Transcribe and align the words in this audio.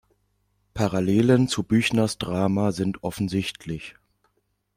Parallelen 0.73 1.47
zu 1.47 1.61
Büchners 1.61 2.17
Drama 2.17 2.71
sind 2.71 3.03
offensichtlich. 3.03 3.93